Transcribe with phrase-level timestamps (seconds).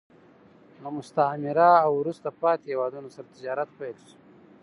[0.81, 4.15] له مستعمره او وروسته پاتې هېوادونو سره تجارت پیل شو